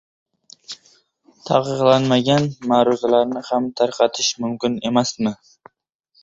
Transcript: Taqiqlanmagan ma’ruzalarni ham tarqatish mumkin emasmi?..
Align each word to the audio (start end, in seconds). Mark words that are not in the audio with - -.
Taqiqlanmagan 1.49 2.47
ma’ruzalarni 2.71 3.45
ham 3.51 3.69
tarqatish 3.83 4.31
mumkin 4.45 4.81
emasmi?.. 4.93 5.37